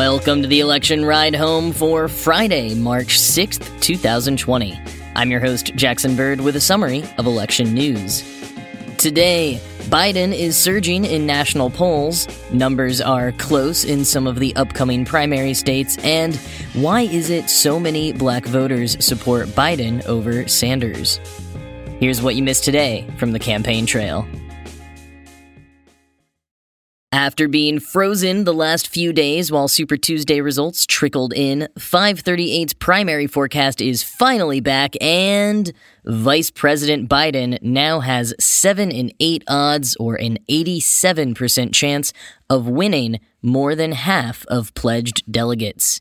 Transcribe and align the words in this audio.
Welcome 0.00 0.40
to 0.40 0.48
the 0.48 0.60
election 0.60 1.04
ride 1.04 1.34
home 1.34 1.72
for 1.72 2.08
Friday, 2.08 2.74
March 2.74 3.18
6th, 3.18 3.82
2020. 3.82 4.80
I'm 5.14 5.30
your 5.30 5.40
host, 5.40 5.74
Jackson 5.74 6.16
Bird, 6.16 6.40
with 6.40 6.56
a 6.56 6.60
summary 6.60 7.04
of 7.18 7.26
election 7.26 7.74
news. 7.74 8.22
Today, 8.96 9.60
Biden 9.90 10.34
is 10.34 10.56
surging 10.56 11.04
in 11.04 11.26
national 11.26 11.68
polls, 11.68 12.26
numbers 12.50 13.02
are 13.02 13.32
close 13.32 13.84
in 13.84 14.06
some 14.06 14.26
of 14.26 14.38
the 14.38 14.56
upcoming 14.56 15.04
primary 15.04 15.52
states, 15.52 15.98
and 15.98 16.34
why 16.72 17.02
is 17.02 17.28
it 17.28 17.50
so 17.50 17.78
many 17.78 18.14
black 18.14 18.46
voters 18.46 18.96
support 19.04 19.48
Biden 19.48 20.02
over 20.06 20.48
Sanders? 20.48 21.20
Here's 21.98 22.22
what 22.22 22.36
you 22.36 22.42
missed 22.42 22.64
today 22.64 23.06
from 23.18 23.32
the 23.32 23.38
campaign 23.38 23.84
trail. 23.84 24.26
After 27.12 27.48
being 27.48 27.80
frozen 27.80 28.44
the 28.44 28.54
last 28.54 28.86
few 28.86 29.12
days 29.12 29.50
while 29.50 29.66
Super 29.66 29.96
Tuesday 29.96 30.40
results 30.40 30.86
trickled 30.86 31.32
in, 31.32 31.66
538's 31.76 32.74
primary 32.74 33.26
forecast 33.26 33.80
is 33.80 34.04
finally 34.04 34.60
back, 34.60 34.94
and 35.00 35.72
Vice 36.04 36.52
President 36.52 37.08
Biden 37.08 37.60
now 37.62 37.98
has 37.98 38.32
7 38.38 38.92
in 38.92 39.10
8 39.18 39.42
odds, 39.48 39.96
or 39.96 40.14
an 40.14 40.38
87% 40.48 41.74
chance, 41.74 42.12
of 42.48 42.68
winning 42.68 43.18
more 43.42 43.74
than 43.74 43.90
half 43.90 44.46
of 44.46 44.72
pledged 44.74 45.24
delegates. 45.28 46.00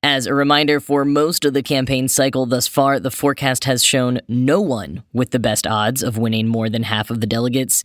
As 0.00 0.26
a 0.26 0.34
reminder, 0.34 0.78
for 0.78 1.04
most 1.04 1.44
of 1.44 1.54
the 1.54 1.62
campaign 1.62 2.06
cycle 2.06 2.46
thus 2.46 2.68
far, 2.68 3.00
the 3.00 3.10
forecast 3.10 3.64
has 3.64 3.82
shown 3.82 4.20
no 4.28 4.60
one 4.60 5.02
with 5.12 5.32
the 5.32 5.40
best 5.40 5.66
odds 5.66 6.04
of 6.04 6.18
winning 6.18 6.46
more 6.46 6.70
than 6.70 6.84
half 6.84 7.10
of 7.10 7.20
the 7.20 7.26
delegates. 7.26 7.82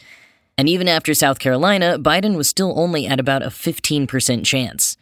And 0.58 0.70
even 0.70 0.88
after 0.88 1.14
South 1.14 1.39
Carolina, 1.39 1.98
Biden 2.00 2.36
was 2.36 2.48
still 2.48 2.78
only 2.80 3.08
at 3.08 3.20
about 3.20 3.44
a 3.44 3.48
15% 3.48 4.45
chance. 4.45 4.98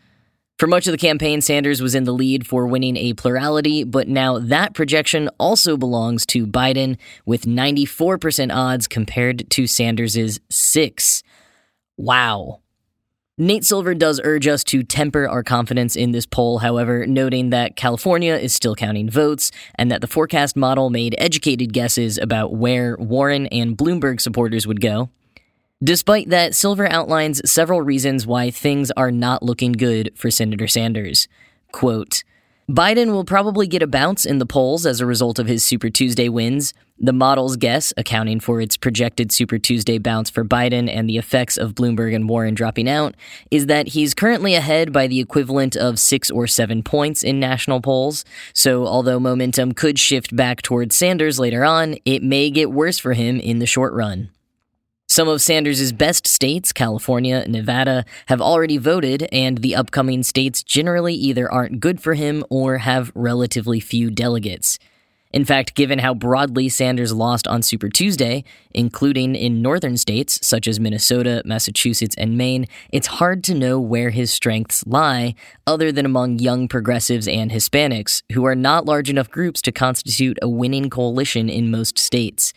For 0.59 0.67
much 0.67 0.87
of 0.87 0.91
the 0.91 0.97
campaign, 0.97 1.41
Sanders 1.41 1.81
was 1.81 1.95
in 1.95 2.03
the 2.05 2.13
lead 2.13 2.47
for 2.47 2.65
winning 2.67 2.95
a 2.95 3.13
plurality, 3.13 3.83
but 3.83 4.07
now 4.07 4.39
that 4.39 4.73
projection 4.73 5.29
also 5.39 5.77
belongs 5.77 6.25
to 6.27 6.47
Biden 6.47 6.97
with 7.25 7.45
94% 7.45 8.53
odds 8.53 8.87
compared 8.87 9.49
to 9.49 9.67
Sanders's 9.67 10.39
6. 10.49 11.23
Wow. 11.97 12.61
Nate 13.35 13.65
Silver 13.65 13.95
does 13.95 14.21
urge 14.23 14.45
us 14.45 14.63
to 14.65 14.83
temper 14.83 15.27
our 15.27 15.41
confidence 15.41 15.95
in 15.95 16.11
this 16.11 16.27
poll, 16.27 16.59
however, 16.59 17.07
noting 17.07 17.49
that 17.49 17.75
California 17.75 18.35
is 18.35 18.53
still 18.53 18.75
counting 18.75 19.09
votes 19.09 19.51
and 19.73 19.89
that 19.89 20.01
the 20.01 20.07
forecast 20.07 20.55
model 20.55 20.91
made 20.91 21.15
educated 21.17 21.73
guesses 21.73 22.19
about 22.19 22.53
where 22.53 22.95
Warren 22.97 23.47
and 23.47 23.75
Bloomberg 23.75 24.21
supporters 24.21 24.67
would 24.67 24.81
go. 24.81 25.09
Despite 25.83 26.29
that, 26.29 26.55
Silver 26.55 26.89
outlines 26.89 27.41
several 27.49 27.81
reasons 27.81 28.25
why 28.25 28.51
things 28.51 28.89
are 28.91 29.11
not 29.11 29.43
looking 29.43 29.73
good 29.73 30.11
for 30.15 30.31
Senator 30.31 30.67
Sanders. 30.67 31.27
Quote, 31.73 32.23
Biden 32.69 33.11
will 33.11 33.25
probably 33.25 33.67
get 33.67 33.83
a 33.83 33.87
bounce 33.87 34.25
in 34.25 34.37
the 34.37 34.45
polls 34.45 34.85
as 34.85 35.01
a 35.01 35.05
result 35.05 35.39
of 35.39 35.47
his 35.47 35.65
Super 35.65 35.89
Tuesday 35.89 36.29
wins. 36.29 36.73
The 36.97 37.11
model's 37.11 37.57
guess, 37.57 37.91
accounting 37.97 38.39
for 38.39 38.61
its 38.61 38.77
projected 38.77 39.33
Super 39.33 39.57
Tuesday 39.57 39.97
bounce 39.97 40.29
for 40.29 40.45
Biden 40.45 40.89
and 40.89 41.09
the 41.09 41.17
effects 41.17 41.57
of 41.57 41.75
Bloomberg 41.75 42.15
and 42.15 42.29
Warren 42.29 42.53
dropping 42.53 42.87
out, 42.87 43.15
is 43.51 43.65
that 43.65 43.89
he's 43.89 44.13
currently 44.13 44.55
ahead 44.55 44.93
by 44.93 45.07
the 45.07 45.19
equivalent 45.19 45.75
of 45.75 45.99
six 45.99 46.31
or 46.31 46.47
seven 46.47 46.81
points 46.83 47.23
in 47.23 47.41
national 47.41 47.81
polls. 47.81 48.23
So, 48.53 48.87
although 48.87 49.19
momentum 49.19 49.73
could 49.73 49.99
shift 49.99 50.33
back 50.33 50.61
towards 50.61 50.95
Sanders 50.95 51.39
later 51.39 51.65
on, 51.65 51.97
it 52.05 52.23
may 52.23 52.49
get 52.49 52.71
worse 52.71 52.99
for 52.99 53.11
him 53.11 53.37
in 53.37 53.59
the 53.59 53.65
short 53.65 53.91
run. 53.91 54.29
Some 55.13 55.27
of 55.27 55.43
Sanders' 55.43 55.91
best 55.91 56.25
states, 56.25 56.73
California 56.73 57.45
Nevada, 57.47 58.03
have 58.29 58.41
already 58.41 58.79
voted, 58.79 59.27
and 59.31 59.59
the 59.59 59.75
upcoming 59.75 60.23
states 60.23 60.63
generally 60.63 61.13
either 61.13 61.51
aren't 61.51 61.79
good 61.79 62.01
for 62.01 62.15
him 62.15 62.43
or 62.49 62.79
have 62.79 63.11
relatively 63.13 63.79
few 63.79 64.09
delegates. 64.09 64.79
In 65.31 65.45
fact, 65.45 65.75
given 65.75 65.99
how 65.99 66.15
broadly 66.15 66.67
Sanders 66.67 67.13
lost 67.13 67.47
on 67.47 67.61
Super 67.61 67.89
Tuesday, 67.89 68.43
including 68.73 69.35
in 69.35 69.61
northern 69.61 69.97
states 69.97 70.39
such 70.41 70.67
as 70.67 70.79
Minnesota, 70.79 71.43
Massachusetts, 71.45 72.15
and 72.17 72.35
Maine, 72.35 72.65
it's 72.91 73.21
hard 73.21 73.43
to 73.43 73.53
know 73.53 73.79
where 73.79 74.09
his 74.09 74.33
strengths 74.33 74.83
lie, 74.87 75.35
other 75.67 75.91
than 75.91 76.07
among 76.07 76.39
young 76.39 76.67
progressives 76.67 77.27
and 77.27 77.51
Hispanics, 77.51 78.23
who 78.31 78.45
are 78.45 78.55
not 78.55 78.87
large 78.87 79.11
enough 79.11 79.29
groups 79.29 79.61
to 79.61 79.71
constitute 79.71 80.39
a 80.41 80.49
winning 80.49 80.89
coalition 80.89 81.49
in 81.49 81.69
most 81.69 81.99
states. 81.99 82.51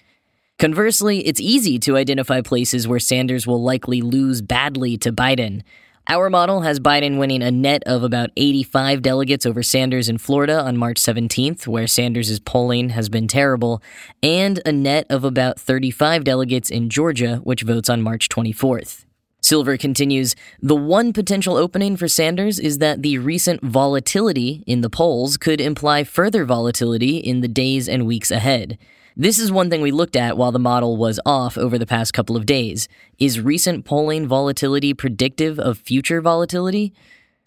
Conversely, 0.59 1.19
it's 1.27 1.39
easy 1.39 1.79
to 1.81 1.99
identify 1.99 2.41
places 2.41 2.89
where 2.89 2.99
Sanders 2.99 3.47
will 3.47 3.63
likely 3.63 4.01
lose 4.01 4.41
badly 4.41 4.97
to 4.97 5.13
Biden. 5.13 5.61
Our 6.09 6.31
model 6.31 6.63
has 6.63 6.81
Biden 6.81 7.19
winning 7.19 7.43
a 7.43 7.51
net 7.51 7.83
of 7.85 8.03
about 8.03 8.31
85 8.39 9.03
delegates 9.03 9.45
over 9.45 9.63
Sanders 9.63 10.09
in 10.09 10.17
Florida 10.17 10.59
on 10.59 10.79
March 10.79 10.97
17th, 10.97 11.67
where 11.67 11.87
Sanders' 11.87 12.41
polling 12.41 12.89
has 12.91 13.11
been 13.11 13.29
terrible, 13.29 13.83
and 14.23 14.63
a 14.65 14.73
net 14.73 15.05
of 15.11 15.25
about 15.25 15.61
35 15.61 16.25
delegates 16.25 16.71
in 16.71 16.89
Georgia, 16.89 17.37
which 17.45 17.61
votes 17.61 17.91
on 17.91 18.01
March 18.01 18.31
24th. 18.31 19.05
Silver 19.43 19.77
continues 19.77 20.35
The 20.63 20.75
one 20.75 21.13
potential 21.13 21.59
opening 21.59 21.99
for 21.99 22.09
Sanders 22.09 22.59
is 22.59 22.79
that 22.79 23.03
the 23.03 23.19
recent 23.19 23.63
volatility 23.63 24.65
in 24.67 24.81
the 24.81 24.89
polls 24.89 25.37
could 25.37 25.61
imply 25.61 26.03
further 26.03 26.47
volatility 26.47 27.19
in 27.19 27.43
the 27.43 27.49
days 27.49 27.91
and 27.91 28.07
weeks 28.07 28.31
ahead. 28.31 28.79
This 29.19 29.39
is 29.39 29.51
one 29.51 29.71
thing 29.71 29.81
we 29.81 29.93
looked 29.93 30.15
at 30.15 30.37
while 30.37 30.53
the 30.53 30.59
model 30.59 30.99
was 30.99 31.19
off 31.25 31.57
over 31.57 31.79
the 31.79 31.87
past 31.87 32.13
couple 32.13 32.37
of 32.37 32.45
days. 32.45 32.87
Is 33.19 33.41
recent 33.41 33.87
polling 33.87 34.27
volatility 34.27 34.93
predictive 34.93 35.59
of 35.59 35.79
future 35.79 36.21
volatility? 36.21 36.93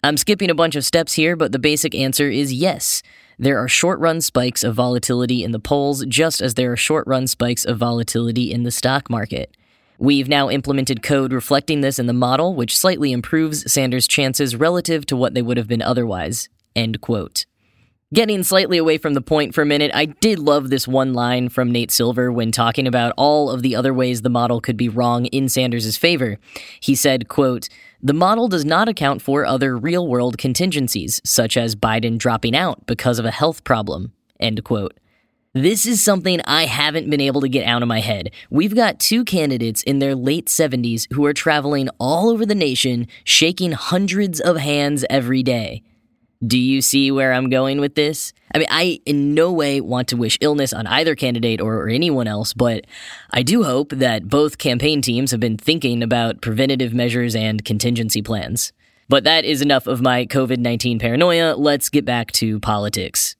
I'm 0.02 0.16
skipping 0.16 0.50
a 0.50 0.54
bunch 0.54 0.74
of 0.74 0.84
steps 0.84 1.14
here, 1.14 1.36
but 1.36 1.52
the 1.52 1.60
basic 1.60 1.94
answer 1.94 2.28
is 2.28 2.52
yes. 2.52 3.04
There 3.38 3.56
are 3.56 3.68
short 3.68 4.00
run 4.00 4.20
spikes 4.20 4.64
of 4.64 4.74
volatility 4.74 5.44
in 5.44 5.52
the 5.52 5.60
polls, 5.60 6.04
just 6.06 6.40
as 6.40 6.54
there 6.54 6.72
are 6.72 6.76
short 6.76 7.06
run 7.06 7.28
spikes 7.28 7.64
of 7.64 7.78
volatility 7.78 8.52
in 8.52 8.64
the 8.64 8.72
stock 8.72 9.08
market. 9.08 9.56
We've 9.96 10.28
now 10.28 10.50
implemented 10.50 11.04
code 11.04 11.32
reflecting 11.32 11.82
this 11.82 12.00
in 12.00 12.06
the 12.06 12.12
model, 12.12 12.52
which 12.56 12.76
slightly 12.76 13.12
improves 13.12 13.70
Sanders' 13.70 14.08
chances 14.08 14.56
relative 14.56 15.06
to 15.06 15.14
what 15.14 15.34
they 15.34 15.42
would 15.42 15.56
have 15.56 15.68
been 15.68 15.82
otherwise. 15.82 16.48
End 16.74 17.00
quote. 17.00 17.46
Getting 18.12 18.42
slightly 18.42 18.76
away 18.76 18.98
from 18.98 19.14
the 19.14 19.20
point 19.20 19.54
for 19.54 19.62
a 19.62 19.66
minute, 19.66 19.92
I 19.94 20.06
did 20.06 20.40
love 20.40 20.68
this 20.68 20.88
one 20.88 21.14
line 21.14 21.48
from 21.48 21.70
Nate 21.70 21.92
Silver 21.92 22.32
when 22.32 22.50
talking 22.50 22.88
about 22.88 23.12
all 23.16 23.48
of 23.48 23.62
the 23.62 23.76
other 23.76 23.94
ways 23.94 24.22
the 24.22 24.28
model 24.28 24.60
could 24.60 24.76
be 24.76 24.88
wrong 24.88 25.26
in 25.26 25.48
Sanders' 25.48 25.96
favor. 25.96 26.36
He 26.80 26.96
said, 26.96 27.28
quote, 27.28 27.68
the 28.02 28.12
model 28.12 28.48
does 28.48 28.64
not 28.64 28.88
account 28.88 29.22
for 29.22 29.46
other 29.46 29.78
real 29.78 30.08
world 30.08 30.38
contingencies, 30.38 31.20
such 31.24 31.56
as 31.56 31.76
Biden 31.76 32.18
dropping 32.18 32.56
out 32.56 32.84
because 32.86 33.20
of 33.20 33.26
a 33.26 33.30
health 33.30 33.62
problem. 33.62 34.12
End 34.40 34.64
quote. 34.64 34.98
This 35.54 35.86
is 35.86 36.02
something 36.02 36.40
I 36.46 36.64
haven't 36.66 37.10
been 37.10 37.20
able 37.20 37.42
to 37.42 37.48
get 37.48 37.64
out 37.64 37.82
of 37.82 37.86
my 37.88 38.00
head. 38.00 38.32
We've 38.50 38.74
got 38.74 38.98
two 38.98 39.24
candidates 39.24 39.84
in 39.84 40.00
their 40.00 40.16
late 40.16 40.46
70s 40.46 41.06
who 41.12 41.24
are 41.26 41.32
traveling 41.32 41.88
all 42.00 42.28
over 42.28 42.44
the 42.44 42.56
nation, 42.56 43.06
shaking 43.22 43.70
hundreds 43.70 44.40
of 44.40 44.56
hands 44.56 45.04
every 45.08 45.44
day. 45.44 45.84
Do 46.46 46.58
you 46.58 46.80
see 46.80 47.10
where 47.10 47.34
I'm 47.34 47.50
going 47.50 47.80
with 47.80 47.96
this? 47.96 48.32
I 48.54 48.58
mean, 48.58 48.68
I 48.70 49.00
in 49.04 49.34
no 49.34 49.52
way 49.52 49.80
want 49.80 50.08
to 50.08 50.16
wish 50.16 50.38
illness 50.40 50.72
on 50.72 50.86
either 50.86 51.14
candidate 51.14 51.60
or, 51.60 51.74
or, 51.76 51.88
anyone 51.88 52.26
else, 52.26 52.54
but 52.54 52.86
I 53.30 53.42
do 53.42 53.62
hope 53.62 53.90
that 53.90 54.28
both 54.28 54.56
campaign 54.56 55.02
teams 55.02 55.32
have 55.32 55.40
been 55.40 55.58
thinking 55.58 56.02
about 56.02 56.40
preventative 56.40 56.94
measures 56.94 57.36
and 57.36 57.62
contingency 57.62 58.22
plans. 58.22 58.72
But 59.06 59.24
that 59.24 59.44
is 59.44 59.60
enough 59.60 59.86
of 59.86 60.00
my 60.00 60.24
COVID 60.24 60.58
19 60.58 60.98
paranoia. 60.98 61.56
Let's 61.56 61.90
get 61.90 62.06
back 62.06 62.32
to 62.32 62.58
politics. 62.60 63.36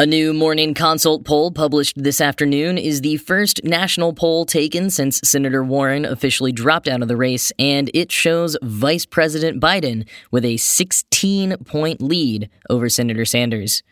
A 0.00 0.06
new 0.06 0.32
Morning 0.32 0.72
Consult 0.72 1.26
poll 1.26 1.50
published 1.50 2.02
this 2.02 2.22
afternoon 2.22 2.78
is 2.78 3.02
the 3.02 3.18
first 3.18 3.62
national 3.64 4.14
poll 4.14 4.46
taken 4.46 4.88
since 4.88 5.20
Senator 5.22 5.62
Warren 5.62 6.06
officially 6.06 6.52
dropped 6.52 6.88
out 6.88 7.02
of 7.02 7.08
the 7.08 7.18
race, 7.18 7.52
and 7.58 7.90
it 7.92 8.10
shows 8.10 8.56
Vice 8.62 9.04
President 9.04 9.60
Biden 9.60 10.08
with 10.30 10.42
a 10.46 10.56
16 10.56 11.58
point 11.66 12.00
lead 12.00 12.48
over 12.70 12.88
Senator 12.88 13.26
Sanders. 13.26 13.82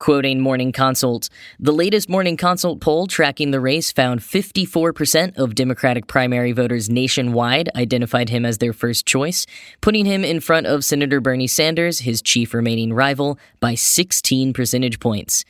Quoting 0.00 0.40
Morning 0.40 0.72
Consult, 0.72 1.28
the 1.58 1.74
latest 1.74 2.08
Morning 2.08 2.38
Consult 2.38 2.80
poll 2.80 3.06
tracking 3.06 3.50
the 3.50 3.60
race 3.60 3.92
found 3.92 4.20
54% 4.20 5.36
of 5.36 5.54
Democratic 5.54 6.06
primary 6.06 6.52
voters 6.52 6.88
nationwide 6.88 7.68
identified 7.76 8.30
him 8.30 8.46
as 8.46 8.56
their 8.56 8.72
first 8.72 9.04
choice, 9.04 9.44
putting 9.82 10.06
him 10.06 10.24
in 10.24 10.40
front 10.40 10.66
of 10.66 10.86
Senator 10.86 11.20
Bernie 11.20 11.46
Sanders, 11.46 11.98
his 11.98 12.22
chief 12.22 12.54
remaining 12.54 12.94
rival, 12.94 13.38
by 13.60 13.74
16 13.74 14.54
percentage 14.54 15.00
points. 15.00 15.44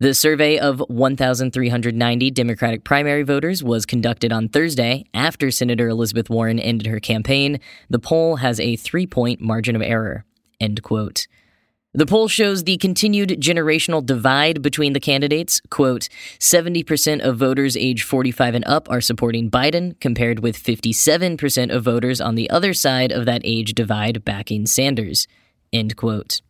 The 0.00 0.12
survey 0.12 0.58
of 0.58 0.82
1,390 0.88 2.30
Democratic 2.32 2.82
primary 2.82 3.22
voters 3.22 3.62
was 3.62 3.86
conducted 3.86 4.32
on 4.32 4.48
Thursday 4.48 5.04
after 5.14 5.52
Senator 5.52 5.88
Elizabeth 5.88 6.28
Warren 6.28 6.58
ended 6.58 6.88
her 6.88 6.98
campaign. 6.98 7.60
The 7.88 8.00
poll 8.00 8.36
has 8.36 8.58
a 8.58 8.74
three 8.74 9.06
point 9.06 9.40
margin 9.40 9.76
of 9.76 9.82
error. 9.82 10.24
End 10.60 10.82
quote. 10.82 11.28
The 11.94 12.04
poll 12.04 12.28
shows 12.28 12.64
the 12.64 12.76
continued 12.76 13.30
generational 13.40 14.04
divide 14.04 14.60
between 14.60 14.92
the 14.92 15.00
candidates. 15.00 15.62
Quote, 15.70 16.10
70% 16.38 17.20
of 17.22 17.38
voters 17.38 17.78
age 17.78 18.02
45 18.02 18.56
and 18.56 18.64
up 18.66 18.90
are 18.90 19.00
supporting 19.00 19.50
Biden, 19.50 19.98
compared 19.98 20.40
with 20.40 20.62
57% 20.62 21.74
of 21.74 21.82
voters 21.82 22.20
on 22.20 22.34
the 22.34 22.50
other 22.50 22.74
side 22.74 23.10
of 23.10 23.24
that 23.24 23.40
age 23.42 23.72
divide 23.72 24.22
backing 24.22 24.66
Sanders. 24.66 25.26
End 25.72 25.96
quote. 25.96 26.42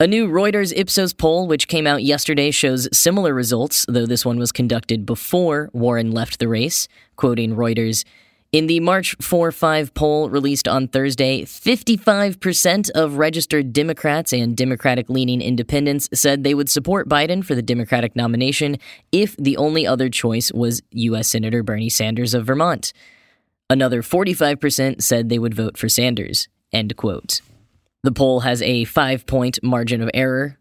A 0.00 0.06
new 0.06 0.28
Reuters 0.28 0.72
Ipsos 0.76 1.14
poll, 1.14 1.48
which 1.48 1.66
came 1.66 1.86
out 1.86 2.02
yesterday, 2.02 2.50
shows 2.50 2.88
similar 2.96 3.32
results, 3.32 3.86
though 3.88 4.06
this 4.06 4.24
one 4.24 4.38
was 4.38 4.52
conducted 4.52 5.06
before 5.06 5.70
Warren 5.72 6.12
left 6.12 6.38
the 6.38 6.46
race. 6.46 6.88
Quoting 7.16 7.56
Reuters, 7.56 8.04
in 8.50 8.66
the 8.66 8.80
March 8.80 9.14
4 9.20 9.52
5 9.52 9.94
poll 9.94 10.30
released 10.30 10.66
on 10.66 10.88
Thursday, 10.88 11.42
55% 11.42 12.90
of 12.90 13.18
registered 13.18 13.72
Democrats 13.72 14.32
and 14.32 14.56
Democratic 14.56 15.10
leaning 15.10 15.42
independents 15.42 16.08
said 16.14 16.42
they 16.44 16.54
would 16.54 16.70
support 16.70 17.08
Biden 17.08 17.44
for 17.44 17.54
the 17.54 17.62
Democratic 17.62 18.16
nomination 18.16 18.78
if 19.12 19.36
the 19.36 19.56
only 19.56 19.86
other 19.86 20.08
choice 20.08 20.50
was 20.52 20.82
U.S. 20.92 21.28
Senator 21.28 21.62
Bernie 21.62 21.90
Sanders 21.90 22.34
of 22.34 22.46
Vermont. 22.46 22.92
Another 23.70 24.02
45% 24.02 25.02
said 25.02 25.28
they 25.28 25.38
would 25.38 25.54
vote 25.54 25.76
for 25.76 25.90
Sanders. 25.90 26.48
End 26.72 26.96
quote. 26.96 27.42
The 28.02 28.12
poll 28.12 28.40
has 28.40 28.62
a 28.62 28.84
five 28.84 29.26
point 29.26 29.58
margin 29.62 30.00
of 30.00 30.10
error, 30.14 30.58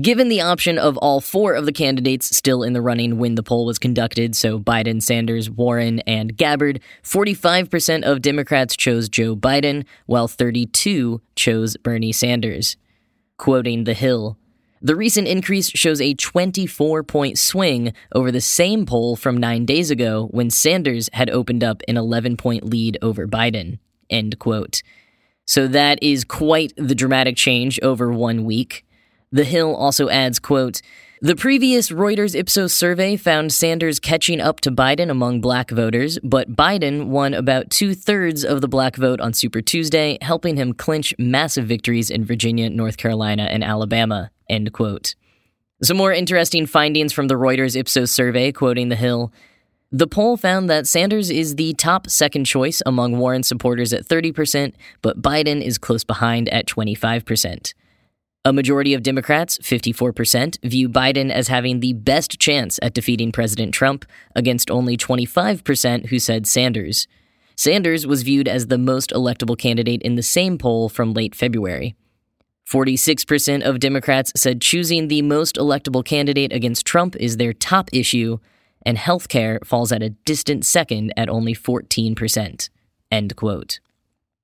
Given 0.00 0.28
the 0.28 0.40
option 0.40 0.76
of 0.76 0.96
all 0.96 1.20
four 1.20 1.54
of 1.54 1.66
the 1.66 1.72
candidates 1.72 2.36
still 2.36 2.64
in 2.64 2.72
the 2.72 2.82
running 2.82 3.16
when 3.18 3.36
the 3.36 3.44
poll 3.44 3.64
was 3.64 3.78
conducted, 3.78 4.34
so 4.34 4.58
Biden, 4.58 5.00
Sanders, 5.00 5.48
Warren, 5.48 6.00
and 6.00 6.36
Gabbard, 6.36 6.80
45% 7.04 8.02
of 8.02 8.20
Democrats 8.20 8.76
chose 8.76 9.08
Joe 9.08 9.36
Biden, 9.36 9.84
while 10.06 10.26
32 10.26 11.20
chose 11.36 11.76
Bernie 11.76 12.10
Sanders. 12.10 12.76
Quoting 13.36 13.84
The 13.84 13.94
Hill, 13.94 14.36
the 14.82 14.96
recent 14.96 15.28
increase 15.28 15.70
shows 15.70 16.00
a 16.00 16.14
24 16.14 17.04
point 17.04 17.38
swing 17.38 17.94
over 18.12 18.32
the 18.32 18.40
same 18.40 18.86
poll 18.86 19.14
from 19.14 19.36
nine 19.36 19.64
days 19.64 19.92
ago 19.92 20.28
when 20.32 20.50
Sanders 20.50 21.08
had 21.12 21.30
opened 21.30 21.62
up 21.62 21.82
an 21.86 21.96
11 21.96 22.36
point 22.36 22.64
lead 22.64 22.98
over 23.00 23.28
Biden. 23.28 23.78
End 24.10 24.40
quote. 24.40 24.82
So 25.46 25.68
that 25.68 26.02
is 26.02 26.24
quite 26.24 26.72
the 26.76 26.94
dramatic 26.96 27.36
change 27.36 27.78
over 27.80 28.12
one 28.12 28.44
week. 28.44 28.84
The 29.34 29.42
Hill 29.42 29.74
also 29.74 30.08
adds, 30.08 30.38
quote, 30.38 30.80
the 31.20 31.34
previous 31.34 31.90
Reuters 31.90 32.36
Ipsos 32.38 32.72
survey 32.72 33.16
found 33.16 33.52
Sanders 33.52 33.98
catching 33.98 34.40
up 34.40 34.60
to 34.60 34.70
Biden 34.70 35.10
among 35.10 35.40
black 35.40 35.72
voters, 35.72 36.20
but 36.22 36.54
Biden 36.54 37.06
won 37.06 37.34
about 37.34 37.68
two 37.68 37.94
thirds 37.96 38.44
of 38.44 38.60
the 38.60 38.68
black 38.68 38.94
vote 38.94 39.20
on 39.20 39.32
Super 39.32 39.60
Tuesday, 39.60 40.18
helping 40.22 40.54
him 40.54 40.72
clinch 40.72 41.12
massive 41.18 41.66
victories 41.66 42.10
in 42.10 42.24
Virginia, 42.24 42.70
North 42.70 42.96
Carolina, 42.96 43.48
and 43.50 43.64
Alabama. 43.64 44.30
End 44.48 44.72
quote. 44.72 45.16
Some 45.82 45.96
more 45.96 46.12
interesting 46.12 46.64
findings 46.64 47.12
from 47.12 47.26
the 47.26 47.34
Reuters 47.34 47.74
Ipsos 47.74 48.12
survey, 48.12 48.52
quoting 48.52 48.88
The 48.88 48.94
Hill. 48.94 49.32
The 49.90 50.06
poll 50.06 50.36
found 50.36 50.70
that 50.70 50.86
Sanders 50.86 51.28
is 51.28 51.56
the 51.56 51.74
top 51.74 52.08
second 52.08 52.44
choice 52.44 52.82
among 52.86 53.18
Warren 53.18 53.42
supporters 53.42 53.92
at 53.92 54.06
30%, 54.06 54.74
but 55.02 55.20
Biden 55.20 55.60
is 55.60 55.76
close 55.76 56.04
behind 56.04 56.48
at 56.50 56.66
25%. 56.66 57.74
A 58.46 58.52
majority 58.52 58.92
of 58.92 59.02
Democrats, 59.02 59.56
54%, 59.56 60.62
view 60.62 60.86
Biden 60.86 61.30
as 61.30 61.48
having 61.48 61.80
the 61.80 61.94
best 61.94 62.38
chance 62.38 62.78
at 62.82 62.92
defeating 62.92 63.32
President 63.32 63.72
Trump, 63.72 64.04
against 64.36 64.70
only 64.70 64.98
25% 64.98 66.06
who 66.08 66.18
said 66.18 66.46
Sanders. 66.46 67.08
Sanders 67.56 68.06
was 68.06 68.22
viewed 68.22 68.46
as 68.46 68.66
the 68.66 68.76
most 68.76 69.12
electable 69.12 69.56
candidate 69.56 70.02
in 70.02 70.16
the 70.16 70.22
same 70.22 70.58
poll 70.58 70.90
from 70.90 71.14
late 71.14 71.34
February. 71.34 71.94
46% 72.70 73.62
of 73.62 73.80
Democrats 73.80 74.30
said 74.36 74.60
choosing 74.60 75.08
the 75.08 75.22
most 75.22 75.56
electable 75.56 76.04
candidate 76.04 76.52
against 76.52 76.84
Trump 76.84 77.16
is 77.16 77.38
their 77.38 77.54
top 77.54 77.88
issue, 77.94 78.36
and 78.84 78.98
health 78.98 79.28
care 79.28 79.58
falls 79.64 79.90
at 79.90 80.02
a 80.02 80.10
distant 80.10 80.66
second 80.66 81.14
at 81.16 81.30
only 81.30 81.54
14%. 81.54 82.68
End 83.10 83.36
quote. 83.36 83.80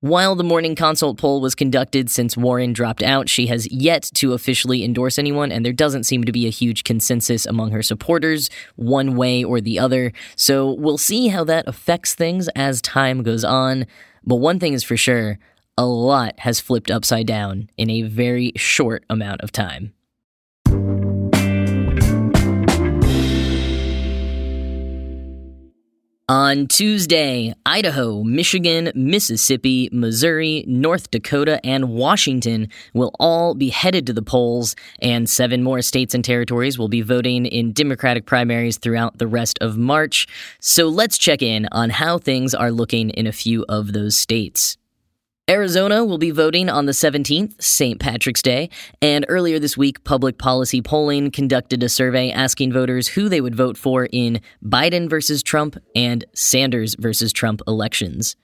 While 0.03 0.35
the 0.35 0.43
morning 0.43 0.77
consult 0.77 1.19
poll 1.19 1.43
was 1.43 1.55
conducted 1.55 2.09
since 2.09 2.35
Warren 2.35 2.73
dropped 2.73 3.03
out, 3.03 3.29
she 3.29 3.49
has 3.49 3.71
yet 3.71 4.11
to 4.15 4.33
officially 4.33 4.83
endorse 4.83 5.19
anyone, 5.19 5.53
and 5.53 5.63
there 5.63 5.75
doesn't 5.75 6.05
seem 6.05 6.25
to 6.25 6.33
be 6.33 6.47
a 6.47 6.51
huge 6.51 6.85
consensus 6.85 7.45
among 7.45 7.73
her 7.73 7.83
supporters, 7.83 8.49
one 8.77 9.15
way 9.15 9.45
or 9.45 9.61
the 9.61 9.79
other. 9.79 10.15
So 10.37 10.73
we'll 10.73 10.97
see 10.97 11.29
how 11.29 11.45
that 11.45 11.69
affects 11.69 12.15
things 12.15 12.49
as 12.57 12.81
time 12.81 13.23
goes 13.23 13.45
on. 13.45 13.87
But 14.25 14.37
one 14.37 14.59
thing 14.59 14.73
is 14.73 14.83
for 14.83 14.97
sure 14.97 15.39
a 15.77 15.85
lot 15.85 16.39
has 16.41 16.61
flipped 16.61 16.91
upside 16.91 17.27
down 17.27 17.69
in 17.77 17.91
a 17.91 18.01
very 18.01 18.53
short 18.57 19.05
amount 19.11 19.43
of 19.43 19.53
time. 19.53 19.93
On 26.31 26.69
Tuesday, 26.69 27.55
Idaho, 27.67 28.23
Michigan, 28.23 28.93
Mississippi, 28.95 29.89
Missouri, 29.91 30.65
North 30.69 31.11
Dakota, 31.11 31.59
and 31.67 31.89
Washington 31.89 32.69
will 32.95 33.11
all 33.19 33.57
be 33.57 33.71
headed 33.71 34.07
to 34.07 34.13
the 34.13 34.23
polls, 34.23 34.77
and 35.03 35.29
seven 35.29 35.65
more 35.65 35.83
states 35.83 36.15
and 36.15 36.25
territories 36.25 36.79
will 36.79 36.87
be 36.87 37.03
voting 37.03 37.47
in 37.47 37.73
Democratic 37.73 38.27
primaries 38.27 38.79
throughout 38.79 39.19
the 39.19 39.27
rest 39.27 39.59
of 39.61 39.77
March. 39.77 40.29
So 40.61 40.87
let's 40.87 41.19
check 41.19 41.43
in 41.43 41.67
on 41.73 41.91
how 41.91 42.19
things 42.19 42.55
are 42.55 42.71
looking 42.71 43.11
in 43.11 43.27
a 43.27 43.33
few 43.33 43.65
of 43.69 43.93
those 43.93 44.17
states. 44.17 44.79
Arizona 45.51 46.05
will 46.05 46.17
be 46.17 46.31
voting 46.31 46.69
on 46.69 46.87
the 46.87 46.93
17th, 46.93 47.61
St. 47.61 47.99
Patrick's 47.99 48.41
Day, 48.41 48.71
and 49.03 49.27
earlier 49.29 49.59
this 49.59 49.77
week, 49.77 50.05
Public 50.05 50.39
Policy 50.39 50.81
Polling 50.81 51.33
conducted 51.33 51.83
a 51.83 51.89
survey 51.89 52.31
asking 52.31 52.73
voters 52.73 53.09
who 53.09 53.29
they 53.29 53.41
would 53.41 53.57
vote 53.57 53.77
for 53.77 54.07
in 54.13 54.41
Biden 54.65 55.11
versus 55.11 55.43
Trump 55.43 55.77
and 55.97 56.25
Sanders 56.35 56.95
versus 57.01 57.33
Trump 57.33 57.63
elections. 57.67 58.37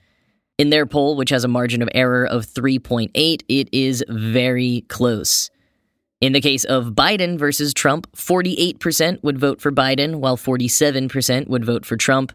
In 0.57 0.69
their 0.69 0.85
poll, 0.85 1.15
which 1.15 1.29
has 1.29 1.45
a 1.45 1.47
margin 1.47 1.81
of 1.81 1.87
error 1.93 2.25
of 2.25 2.45
3.8, 2.45 3.41
it 3.47 3.69
is 3.71 4.03
very 4.09 4.83
close. 4.89 5.49
In 6.19 6.33
the 6.33 6.41
case 6.41 6.65
of 6.65 6.87
Biden 6.87 7.39
versus 7.39 7.73
Trump, 7.73 8.11
48% 8.17 9.23
would 9.23 9.39
vote 9.39 9.61
for 9.61 9.71
Biden, 9.71 10.15
while 10.15 10.35
47% 10.35 11.47
would 11.47 11.63
vote 11.63 11.85
for 11.85 11.95
Trump. 11.95 12.33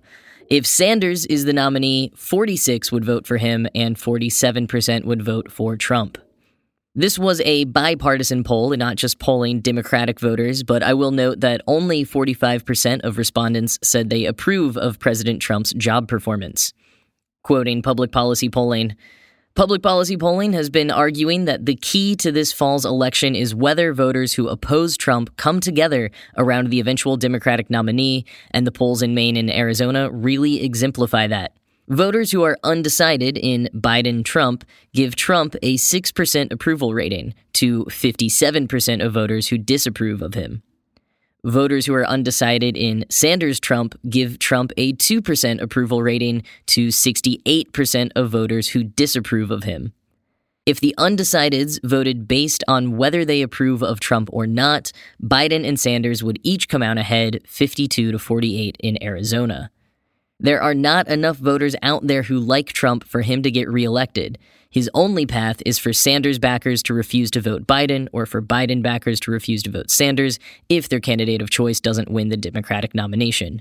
If 0.48 0.66
Sanders 0.66 1.24
is 1.26 1.44
the 1.44 1.52
nominee, 1.52 2.12
46 2.16 2.92
would 2.92 3.04
vote 3.04 3.26
for 3.26 3.38
him 3.38 3.66
and 3.74 3.96
47% 3.96 5.04
would 5.04 5.22
vote 5.22 5.50
for 5.50 5.76
Trump. 5.76 6.18
This 6.94 7.18
was 7.18 7.40
a 7.40 7.64
bipartisan 7.64 8.44
poll, 8.44 8.70
and 8.72 8.78
not 8.78 8.96
just 8.96 9.18
polling 9.18 9.60
Democratic 9.60 10.20
voters, 10.20 10.62
but 10.62 10.82
I 10.82 10.92
will 10.92 11.10
note 11.10 11.40
that 11.40 11.62
only 11.66 12.04
45% 12.04 13.00
of 13.00 13.16
respondents 13.16 13.78
said 13.82 14.10
they 14.10 14.26
approve 14.26 14.76
of 14.76 14.98
President 14.98 15.40
Trump's 15.40 15.72
job 15.72 16.06
performance. 16.06 16.74
Quoting 17.42 17.80
public 17.80 18.12
policy 18.12 18.50
polling, 18.50 18.94
Public 19.54 19.82
policy 19.82 20.16
polling 20.16 20.54
has 20.54 20.70
been 20.70 20.90
arguing 20.90 21.44
that 21.44 21.66
the 21.66 21.76
key 21.76 22.16
to 22.16 22.32
this 22.32 22.54
fall's 22.54 22.86
election 22.86 23.34
is 23.34 23.54
whether 23.54 23.92
voters 23.92 24.32
who 24.32 24.48
oppose 24.48 24.96
Trump 24.96 25.36
come 25.36 25.60
together 25.60 26.10
around 26.38 26.70
the 26.70 26.80
eventual 26.80 27.18
Democratic 27.18 27.68
nominee, 27.68 28.24
and 28.52 28.66
the 28.66 28.72
polls 28.72 29.02
in 29.02 29.14
Maine 29.14 29.36
and 29.36 29.50
Arizona 29.50 30.10
really 30.10 30.64
exemplify 30.64 31.26
that. 31.26 31.54
Voters 31.86 32.30
who 32.30 32.42
are 32.42 32.56
undecided 32.64 33.36
in 33.36 33.68
Biden 33.74 34.24
Trump 34.24 34.64
give 34.94 35.16
Trump 35.16 35.54
a 35.62 35.76
6% 35.76 36.50
approval 36.50 36.94
rating 36.94 37.34
to 37.52 37.84
57% 37.84 39.04
of 39.04 39.12
voters 39.12 39.48
who 39.48 39.58
disapprove 39.58 40.22
of 40.22 40.32
him. 40.32 40.62
Voters 41.44 41.86
who 41.86 41.94
are 41.94 42.06
undecided 42.06 42.76
in 42.76 43.04
Sanders 43.10 43.58
Trump 43.58 43.98
give 44.08 44.38
Trump 44.38 44.72
a 44.76 44.92
2% 44.92 45.60
approval 45.60 46.00
rating 46.00 46.44
to 46.66 46.88
68% 46.88 48.10
of 48.14 48.30
voters 48.30 48.68
who 48.68 48.84
disapprove 48.84 49.50
of 49.50 49.64
him. 49.64 49.92
If 50.64 50.78
the 50.78 50.94
undecideds 50.96 51.80
voted 51.82 52.28
based 52.28 52.62
on 52.68 52.96
whether 52.96 53.24
they 53.24 53.42
approve 53.42 53.82
of 53.82 53.98
Trump 53.98 54.28
or 54.32 54.46
not, 54.46 54.92
Biden 55.20 55.66
and 55.66 55.80
Sanders 55.80 56.22
would 56.22 56.38
each 56.44 56.68
come 56.68 56.84
out 56.84 56.98
ahead 56.98 57.40
52 57.48 58.12
to 58.12 58.18
48 58.20 58.76
in 58.78 59.02
Arizona. 59.02 59.72
There 60.38 60.62
are 60.62 60.74
not 60.74 61.08
enough 61.08 61.38
voters 61.38 61.74
out 61.82 62.06
there 62.06 62.22
who 62.22 62.38
like 62.38 62.72
Trump 62.72 63.02
for 63.02 63.22
him 63.22 63.42
to 63.42 63.50
get 63.50 63.68
reelected. 63.68 64.38
His 64.72 64.88
only 64.94 65.26
path 65.26 65.62
is 65.66 65.78
for 65.78 65.92
Sanders 65.92 66.38
backers 66.38 66.82
to 66.84 66.94
refuse 66.94 67.30
to 67.32 67.42
vote 67.42 67.66
Biden 67.66 68.08
or 68.10 68.24
for 68.24 68.40
Biden 68.40 68.82
backers 68.82 69.20
to 69.20 69.30
refuse 69.30 69.62
to 69.64 69.70
vote 69.70 69.90
Sanders 69.90 70.38
if 70.70 70.88
their 70.88 70.98
candidate 70.98 71.42
of 71.42 71.50
choice 71.50 71.78
doesn't 71.78 72.10
win 72.10 72.30
the 72.30 72.38
Democratic 72.38 72.94
nomination. 72.94 73.60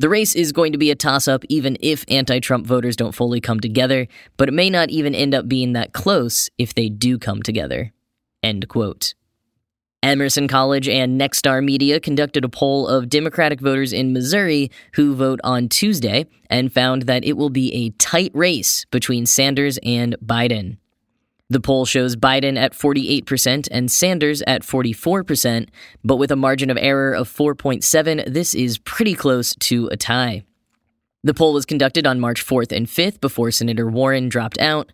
The 0.00 0.08
race 0.08 0.34
is 0.34 0.50
going 0.50 0.72
to 0.72 0.78
be 0.78 0.90
a 0.90 0.96
toss 0.96 1.28
up 1.28 1.44
even 1.48 1.78
if 1.80 2.04
anti 2.08 2.40
Trump 2.40 2.66
voters 2.66 2.96
don't 2.96 3.14
fully 3.14 3.40
come 3.40 3.60
together, 3.60 4.08
but 4.36 4.48
it 4.48 4.52
may 4.52 4.68
not 4.68 4.90
even 4.90 5.14
end 5.14 5.32
up 5.32 5.48
being 5.48 5.74
that 5.74 5.92
close 5.92 6.50
if 6.58 6.74
they 6.74 6.88
do 6.88 7.18
come 7.18 7.40
together. 7.40 7.92
End 8.42 8.66
quote. 8.66 9.14
Emerson 10.02 10.46
College 10.46 10.88
and 10.88 11.20
Nexstar 11.20 11.64
Media 11.64 11.98
conducted 11.98 12.44
a 12.44 12.48
poll 12.48 12.86
of 12.86 13.08
Democratic 13.08 13.60
voters 13.60 13.92
in 13.92 14.12
Missouri 14.12 14.70
who 14.94 15.14
vote 15.14 15.40
on 15.42 15.68
Tuesday 15.68 16.26
and 16.48 16.72
found 16.72 17.02
that 17.02 17.24
it 17.24 17.36
will 17.36 17.50
be 17.50 17.72
a 17.74 17.90
tight 17.98 18.30
race 18.34 18.84
between 18.90 19.26
Sanders 19.26 19.78
and 19.82 20.16
Biden. 20.24 20.76
The 21.48 21.60
poll 21.60 21.86
shows 21.86 22.16
Biden 22.16 22.58
at 22.58 22.72
48% 22.72 23.68
and 23.70 23.90
Sanders 23.90 24.42
at 24.42 24.62
44%, 24.62 25.68
but 26.02 26.16
with 26.16 26.32
a 26.32 26.36
margin 26.36 26.70
of 26.70 26.78
error 26.80 27.12
of 27.12 27.28
4.7, 27.28 28.32
this 28.32 28.54
is 28.54 28.78
pretty 28.78 29.14
close 29.14 29.54
to 29.56 29.88
a 29.92 29.96
tie. 29.96 30.42
The 31.22 31.34
poll 31.34 31.52
was 31.52 31.64
conducted 31.64 32.06
on 32.06 32.20
March 32.20 32.44
4th 32.44 32.70
and 32.70 32.86
5th 32.86 33.20
before 33.20 33.50
Senator 33.50 33.88
Warren 33.88 34.28
dropped 34.28 34.58
out. 34.58 34.92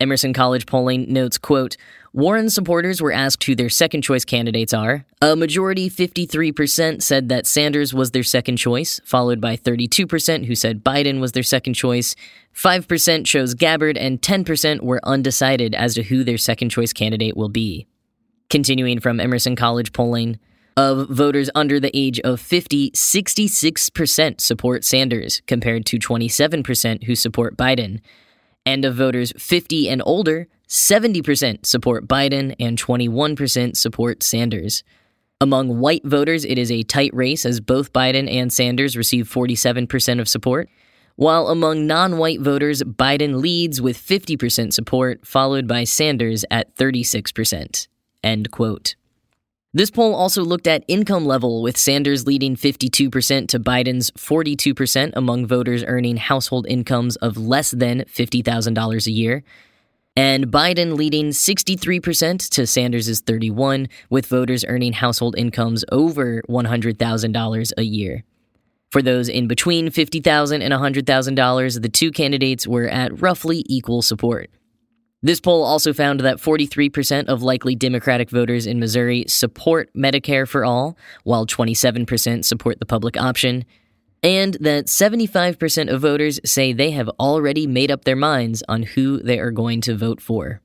Emerson 0.00 0.32
College 0.32 0.66
polling 0.66 1.12
notes, 1.12 1.38
quote, 1.38 1.76
Warren 2.18 2.50
supporters 2.50 3.00
were 3.00 3.12
asked 3.12 3.44
who 3.44 3.54
their 3.54 3.68
second 3.68 4.02
choice 4.02 4.24
candidates 4.24 4.74
are. 4.74 5.04
A 5.22 5.36
majority, 5.36 5.88
53%, 5.88 7.00
said 7.00 7.28
that 7.28 7.46
Sanders 7.46 7.94
was 7.94 8.10
their 8.10 8.24
second 8.24 8.56
choice, 8.56 9.00
followed 9.04 9.40
by 9.40 9.56
32% 9.56 10.46
who 10.46 10.56
said 10.56 10.82
Biden 10.82 11.20
was 11.20 11.30
their 11.30 11.44
second 11.44 11.74
choice. 11.74 12.16
5% 12.52 13.24
chose 13.24 13.54
Gabbard, 13.54 13.96
and 13.96 14.20
10% 14.20 14.80
were 14.80 15.00
undecided 15.04 15.76
as 15.76 15.94
to 15.94 16.02
who 16.02 16.24
their 16.24 16.38
second 16.38 16.70
choice 16.70 16.92
candidate 16.92 17.36
will 17.36 17.48
be. 17.48 17.86
Continuing 18.50 18.98
from 18.98 19.20
Emerson 19.20 19.54
College 19.54 19.92
polling, 19.92 20.40
of 20.76 21.08
voters 21.08 21.50
under 21.54 21.78
the 21.78 21.96
age 21.96 22.18
of 22.20 22.40
50, 22.40 22.90
66% 22.90 24.40
support 24.40 24.84
Sanders, 24.84 25.40
compared 25.46 25.86
to 25.86 26.00
27% 26.00 27.04
who 27.04 27.14
support 27.14 27.56
Biden 27.56 28.00
and 28.66 28.84
of 28.84 28.96
voters 28.96 29.32
50 29.38 29.88
and 29.88 30.02
older, 30.04 30.48
70% 30.68 31.64
support 31.64 32.06
Biden 32.06 32.54
and 32.60 32.78
21% 32.78 33.76
support 33.76 34.22
Sanders. 34.22 34.84
Among 35.40 35.78
white 35.78 36.04
voters, 36.04 36.44
it 36.44 36.58
is 36.58 36.70
a 36.70 36.82
tight 36.82 37.14
race 37.14 37.46
as 37.46 37.60
both 37.60 37.92
Biden 37.92 38.30
and 38.30 38.52
Sanders 38.52 38.96
receive 38.96 39.28
47% 39.28 40.20
of 40.20 40.28
support, 40.28 40.68
while 41.14 41.48
among 41.48 41.86
non 41.86 42.18
white 42.18 42.40
voters, 42.40 42.82
Biden 42.82 43.40
leads 43.40 43.80
with 43.80 43.96
50% 43.96 44.72
support, 44.72 45.26
followed 45.26 45.66
by 45.66 45.84
Sanders 45.84 46.44
at 46.50 46.76
36%. 46.76 47.88
End 48.22 48.50
quote. 48.50 48.94
This 49.74 49.90
poll 49.90 50.14
also 50.14 50.42
looked 50.42 50.66
at 50.66 50.84
income 50.88 51.26
level, 51.26 51.62
with 51.62 51.76
Sanders 51.76 52.26
leading 52.26 52.56
52% 52.56 53.48
to 53.48 53.60
Biden's 53.60 54.10
42% 54.12 55.12
among 55.14 55.46
voters 55.46 55.84
earning 55.86 56.16
household 56.16 56.66
incomes 56.68 57.16
of 57.16 57.36
less 57.36 57.70
than 57.70 58.00
$50,000 58.00 59.06
a 59.06 59.10
year, 59.10 59.44
and 60.18 60.48
Biden 60.48 60.96
leading 60.96 61.28
63% 61.28 62.48
to 62.50 62.66
Sanders' 62.66 63.20
31, 63.20 63.86
with 64.10 64.26
voters 64.26 64.64
earning 64.66 64.94
household 64.94 65.38
incomes 65.38 65.84
over 65.92 66.42
$100,000 66.48 67.72
a 67.78 67.82
year. 67.82 68.24
For 68.90 69.00
those 69.00 69.28
in 69.28 69.46
between 69.46 69.90
$50,000 69.90 70.60
and 70.60 70.74
$100,000, 70.74 71.82
the 71.82 71.88
two 71.88 72.10
candidates 72.10 72.66
were 72.66 72.88
at 72.88 73.22
roughly 73.22 73.62
equal 73.68 74.02
support. 74.02 74.50
This 75.22 75.40
poll 75.40 75.62
also 75.62 75.92
found 75.92 76.18
that 76.18 76.38
43% 76.38 77.26
of 77.26 77.44
likely 77.44 77.76
Democratic 77.76 78.28
voters 78.28 78.66
in 78.66 78.80
Missouri 78.80 79.24
support 79.28 79.88
Medicare 79.94 80.48
for 80.48 80.64
all, 80.64 80.98
while 81.22 81.46
27% 81.46 82.44
support 82.44 82.80
the 82.80 82.86
public 82.86 83.16
option, 83.16 83.64
and 84.22 84.54
that 84.54 84.86
75% 84.86 85.92
of 85.92 86.00
voters 86.00 86.40
say 86.44 86.72
they 86.72 86.90
have 86.92 87.08
already 87.20 87.66
made 87.66 87.90
up 87.90 88.04
their 88.04 88.16
minds 88.16 88.62
on 88.68 88.82
who 88.82 89.22
they 89.22 89.38
are 89.38 89.50
going 89.50 89.80
to 89.82 89.96
vote 89.96 90.20
for. 90.20 90.60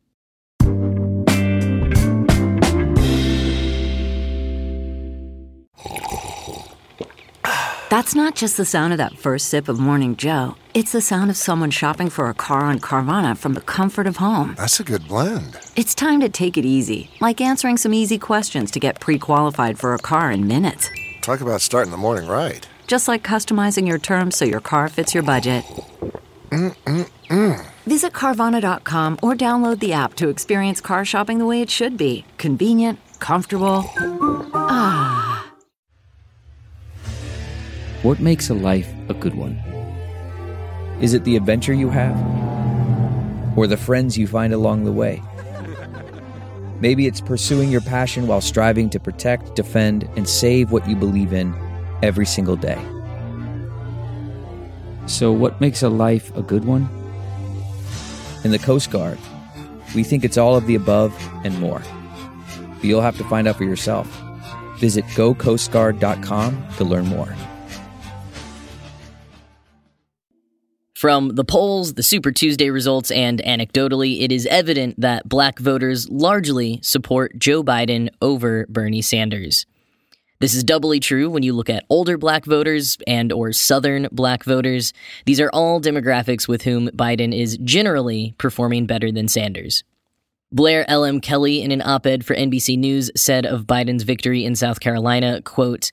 That's 7.94 8.16
not 8.16 8.34
just 8.34 8.58
the 8.58 8.66
sound 8.66 8.92
of 8.92 8.98
that 8.98 9.20
first 9.20 9.50
sip 9.50 9.68
of 9.68 9.80
Morning 9.80 10.16
Joe. 10.16 10.56
It's 10.74 10.94
the 10.94 11.00
sound 11.00 11.30
of 11.30 11.38
someone 11.38 11.70
shopping 11.70 12.10
for 12.10 12.28
a 12.28 12.34
car 12.34 12.62
on 12.62 12.80
Carvana 12.80 13.38
from 13.38 13.54
the 13.54 13.62
comfort 13.62 14.08
of 14.08 14.18
home. 14.18 14.56
That's 14.58 14.80
a 14.80 14.84
good 14.84 15.08
blend. 15.08 15.60
It's 15.76 15.94
time 15.94 16.20
to 16.22 16.30
take 16.30 16.58
it 16.58 16.66
easy, 16.66 17.12
like 17.22 17.40
answering 17.40 17.78
some 17.78 17.94
easy 17.94 18.18
questions 18.18 18.72
to 18.72 18.80
get 18.80 19.00
pre 19.00 19.20
qualified 19.20 19.78
for 19.78 19.94
a 19.94 20.00
car 20.00 20.32
in 20.32 20.48
minutes. 20.48 20.90
Talk 21.22 21.42
about 21.42 21.62
starting 21.62 21.92
the 21.92 21.98
morning 21.98 22.28
right. 22.28 22.68
Just 22.88 23.08
like 23.08 23.24
customizing 23.24 23.88
your 23.88 23.98
terms 23.98 24.38
so 24.38 24.46
your 24.46 24.60
car 24.60 24.90
fits 24.90 25.14
your 25.14 25.24
budget. 25.24 25.64
Mm-mm-mm. 26.50 27.66
Visit 27.86 28.14
Carvana.com 28.14 29.20
or 29.24 29.34
download 29.34 29.80
the 29.80 29.94
app 29.94 30.14
to 30.16 30.30
experience 30.30 30.82
car 30.82 31.04
shopping 31.06 31.40
the 31.40 31.46
way 31.46 31.62
it 31.62 31.70
should 31.70 31.98
be 31.98 32.26
convenient, 32.38 33.00
comfortable. 33.20 33.84
Ah. 34.54 35.52
What 38.04 38.20
makes 38.20 38.50
a 38.50 38.54
life 38.54 38.94
a 39.10 39.14
good 39.14 39.36
one? 39.36 39.56
Is 41.02 41.14
it 41.14 41.24
the 41.24 41.36
adventure 41.36 41.74
you 41.74 41.90
have? 41.90 42.16
Or 43.58 43.68
the 43.68 43.78
friends 43.78 44.18
you 44.18 44.28
find 44.28 44.54
along 44.54 44.84
the 44.84 44.92
way? 44.92 45.22
Maybe 46.80 47.08
it's 47.08 47.22
pursuing 47.22 47.72
your 47.72 47.82
passion 47.82 48.28
while 48.28 48.42
striving 48.42 48.90
to 48.90 49.00
protect, 49.00 49.56
defend, 49.56 50.08
and 50.16 50.28
save 50.28 50.72
what 50.72 50.88
you 50.88 50.96
believe 50.96 51.34
in 51.34 51.54
every 52.04 52.26
single 52.26 52.58
day. 52.58 52.78
So, 55.08 55.32
what 55.32 55.60
makes 55.60 55.82
a 55.82 55.90
life 55.90 56.36
a 56.36 56.44
good 56.44 56.66
one? 56.66 56.88
In 58.44 58.52
the 58.52 58.60
Coast 58.60 58.92
Guard, 58.92 59.18
we 59.96 60.04
think 60.04 60.24
it's 60.24 60.38
all 60.38 60.56
of 60.56 60.68
the 60.68 60.76
above 60.76 61.14
and 61.44 61.58
more. 61.60 61.82
But 62.76 62.84
you'll 62.84 63.02
have 63.02 63.18
to 63.18 63.24
find 63.24 63.48
out 63.48 63.56
for 63.56 63.64
yourself. 63.64 64.08
Visit 64.78 65.06
gocoastguard.com 65.06 66.68
to 66.78 66.84
learn 66.84 67.06
more. 67.08 67.34
From 70.96 71.36
the 71.36 71.44
polls, 71.44 71.96
the 71.96 72.04
Super 72.04 72.32
Tuesday 72.32 72.70
results, 72.70 73.12
and 73.12 73.42
anecdotally, 73.44 74.22
it 74.22 74.32
is 74.32 74.46
evident 74.46 75.00
that 75.02 75.28
black 75.28 75.60
voters 75.60 76.10
largely 76.10 76.80
support 76.82 77.38
Joe 77.38 77.62
Biden 77.62 78.10
over 78.22 78.66
Bernie 78.70 79.02
Sanders. 79.02 79.66
This 80.40 80.56
is 80.56 80.64
doubly 80.64 81.00
true 81.00 81.30
when 81.30 81.44
you 81.44 81.54
look 81.54 81.70
at 81.70 81.86
older 81.90 82.18
black 82.18 82.46
voters 82.46 82.98
and 83.08 83.32
or 83.32 83.54
southern 83.54 84.08
black 84.12 84.44
voters. 84.44 84.94
These 85.26 85.40
are 85.40 85.50
all 85.54 85.80
demographics 85.80 86.48
with 86.48 86.64
whom 86.64 86.90
Biden 86.90 87.38
is 87.38 87.58
generally 87.58 88.36
performing 88.38 88.86
better 88.86 89.12
than 89.12 89.28
Sanders. 89.28 89.84
Blair 90.52 90.86
L.M. 90.88 91.20
Kelley 91.20 91.62
in 91.64 91.72
an 91.72 91.82
op-ed 91.82 92.24
for 92.24 92.36
NBC 92.36 92.78
News 92.78 93.10
said 93.16 93.46
of 93.46 93.66
Biden's 93.66 94.04
victory 94.04 94.46
in 94.46 94.56
South 94.56 94.80
Carolina, 94.80 95.42
quote, 95.42 95.90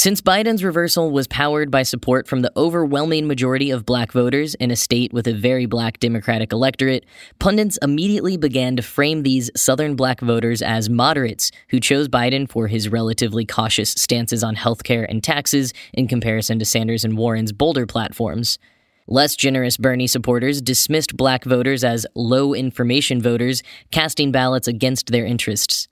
since 0.00 0.22
Biden's 0.22 0.64
reversal 0.64 1.10
was 1.10 1.26
powered 1.26 1.70
by 1.70 1.82
support 1.82 2.26
from 2.26 2.40
the 2.40 2.50
overwhelming 2.56 3.28
majority 3.28 3.70
of 3.70 3.84
black 3.84 4.12
voters 4.12 4.54
in 4.54 4.70
a 4.70 4.74
state 4.76 5.12
with 5.12 5.26
a 5.26 5.34
very 5.34 5.66
black 5.66 6.00
Democratic 6.00 6.54
electorate, 6.54 7.04
pundits 7.38 7.78
immediately 7.82 8.38
began 8.38 8.76
to 8.76 8.82
frame 8.82 9.24
these 9.24 9.50
Southern 9.54 9.96
black 9.96 10.22
voters 10.22 10.62
as 10.62 10.88
moderates 10.88 11.52
who 11.68 11.78
chose 11.78 12.08
Biden 12.08 12.48
for 12.48 12.66
his 12.66 12.88
relatively 12.88 13.44
cautious 13.44 13.90
stances 13.90 14.42
on 14.42 14.56
healthcare 14.56 15.04
and 15.06 15.22
taxes 15.22 15.74
in 15.92 16.08
comparison 16.08 16.58
to 16.58 16.64
Sanders 16.64 17.04
and 17.04 17.18
Warren's 17.18 17.52
bolder 17.52 17.84
platforms. 17.84 18.58
Less 19.06 19.36
generous 19.36 19.76
Bernie 19.76 20.06
supporters 20.06 20.62
dismissed 20.62 21.14
black 21.14 21.44
voters 21.44 21.84
as 21.84 22.06
low 22.14 22.54
information 22.54 23.20
voters, 23.20 23.62
casting 23.90 24.32
ballots 24.32 24.66
against 24.66 25.08
their 25.08 25.26
interests. 25.26 25.88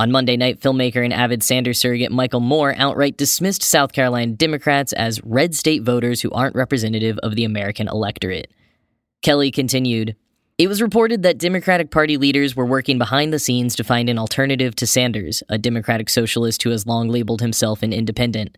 On 0.00 0.10
Monday 0.10 0.38
night, 0.38 0.60
filmmaker 0.60 1.04
and 1.04 1.12
avid 1.12 1.42
Sanders 1.42 1.78
surrogate 1.78 2.10
Michael 2.10 2.40
Moore 2.40 2.74
outright 2.78 3.18
dismissed 3.18 3.62
South 3.62 3.92
Carolina 3.92 4.32
Democrats 4.32 4.94
as 4.94 5.22
red 5.24 5.54
state 5.54 5.82
voters 5.82 6.22
who 6.22 6.30
aren't 6.30 6.56
representative 6.56 7.18
of 7.18 7.34
the 7.34 7.44
American 7.44 7.86
electorate. 7.86 8.50
Kelley 9.20 9.50
continued, 9.50 10.16
it 10.56 10.68
was 10.68 10.80
reported 10.80 11.22
that 11.22 11.36
Democratic 11.36 11.90
Party 11.90 12.16
leaders 12.16 12.56
were 12.56 12.64
working 12.64 12.96
behind 12.96 13.30
the 13.30 13.38
scenes 13.38 13.76
to 13.76 13.84
find 13.84 14.08
an 14.08 14.18
alternative 14.18 14.74
to 14.76 14.86
Sanders, 14.86 15.42
a 15.50 15.58
Democratic 15.58 16.08
socialist 16.08 16.62
who 16.62 16.70
has 16.70 16.86
long 16.86 17.10
labeled 17.10 17.42
himself 17.42 17.82
an 17.82 17.92
independent. 17.92 18.56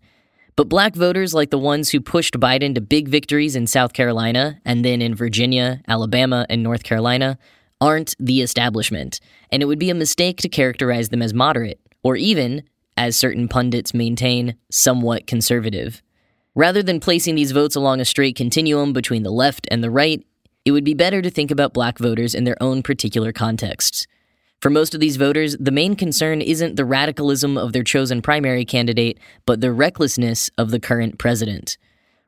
But 0.54 0.68
black 0.68 0.94
voters, 0.94 1.34
like 1.34 1.50
the 1.50 1.58
ones 1.58 1.90
who 1.90 2.00
pushed 2.00 2.38
Biden 2.38 2.76
to 2.76 2.80
big 2.80 3.08
victories 3.08 3.56
in 3.56 3.66
South 3.66 3.94
Carolina 3.94 4.60
and 4.64 4.84
then 4.84 5.02
in 5.02 5.16
Virginia, 5.16 5.82
Alabama, 5.88 6.46
and 6.48 6.62
North 6.62 6.84
Carolina, 6.84 7.36
aren't 7.82 8.14
the 8.20 8.40
establishment, 8.40 9.18
and 9.50 9.60
it 9.60 9.66
would 9.66 9.80
be 9.80 9.90
a 9.90 9.94
mistake 9.94 10.38
to 10.38 10.48
characterize 10.48 11.08
them 11.08 11.20
as 11.20 11.34
moderate, 11.34 11.80
or 12.04 12.14
even, 12.14 12.62
as 12.96 13.16
certain 13.16 13.48
pundits 13.48 13.92
maintain, 13.92 14.54
somewhat 14.70 15.26
conservative. 15.26 16.00
Rather 16.54 16.80
than 16.80 17.00
placing 17.00 17.34
these 17.34 17.50
votes 17.50 17.74
along 17.74 18.00
a 18.00 18.04
straight 18.04 18.36
continuum 18.36 18.92
between 18.92 19.24
the 19.24 19.32
left 19.32 19.66
and 19.68 19.82
the 19.82 19.90
right, 19.90 20.24
it 20.64 20.70
would 20.70 20.84
be 20.84 20.94
better 20.94 21.20
to 21.20 21.30
think 21.30 21.50
about 21.50 21.74
black 21.74 21.98
voters 21.98 22.36
in 22.36 22.44
their 22.44 22.62
own 22.62 22.84
particular 22.84 23.32
contexts. 23.32 24.06
For 24.60 24.70
most 24.70 24.94
of 24.94 25.00
these 25.00 25.16
voters, 25.16 25.56
the 25.58 25.72
main 25.72 25.96
concern 25.96 26.40
isn't 26.40 26.76
the 26.76 26.84
radicalism 26.84 27.58
of 27.58 27.72
their 27.72 27.82
chosen 27.82 28.22
primary 28.22 28.64
candidate, 28.64 29.18
but 29.44 29.60
the 29.60 29.72
recklessness 29.72 30.50
of 30.56 30.70
the 30.70 30.78
current 30.78 31.18
president. 31.18 31.76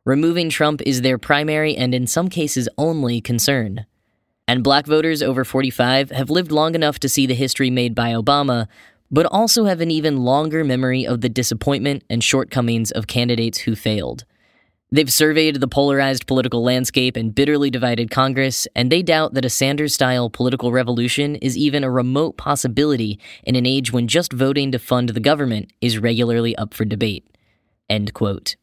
Removing 0.04 0.50
Trump 0.50 0.82
is 0.84 1.02
their 1.02 1.16
primary 1.16 1.76
and, 1.76 1.94
in 1.94 2.08
some 2.08 2.28
cases, 2.28 2.68
only 2.76 3.20
concern. 3.20 3.86
And 4.46 4.62
black 4.62 4.86
voters 4.86 5.22
over 5.22 5.44
45 5.44 6.10
have 6.10 6.30
lived 6.30 6.52
long 6.52 6.74
enough 6.74 6.98
to 7.00 7.08
see 7.08 7.26
the 7.26 7.34
history 7.34 7.70
made 7.70 7.94
by 7.94 8.12
Obama, 8.12 8.66
but 9.10 9.26
also 9.26 9.64
have 9.64 9.80
an 9.80 9.90
even 9.90 10.18
longer 10.24 10.64
memory 10.64 11.06
of 11.06 11.20
the 11.20 11.28
disappointment 11.28 12.04
and 12.10 12.22
shortcomings 12.22 12.90
of 12.90 13.06
candidates 13.06 13.58
who 13.58 13.74
failed. 13.74 14.24
They've 14.90 15.12
surveyed 15.12 15.56
the 15.56 15.66
polarized 15.66 16.26
political 16.26 16.62
landscape 16.62 17.16
and 17.16 17.34
bitterly 17.34 17.70
divided 17.70 18.10
Congress, 18.10 18.68
and 18.76 18.92
they 18.92 19.02
doubt 19.02 19.34
that 19.34 19.44
a 19.44 19.50
Sanders 19.50 19.94
style 19.94 20.30
political 20.30 20.70
revolution 20.70 21.34
is 21.36 21.56
even 21.56 21.82
a 21.82 21.90
remote 21.90 22.36
possibility 22.36 23.18
in 23.42 23.56
an 23.56 23.66
age 23.66 23.92
when 23.92 24.06
just 24.06 24.32
voting 24.32 24.70
to 24.70 24.78
fund 24.78 25.08
the 25.08 25.20
government 25.20 25.72
is 25.80 25.98
regularly 25.98 26.54
up 26.56 26.74
for 26.74 26.84
debate. 26.84 27.26
End 27.90 28.14
quote. 28.14 28.56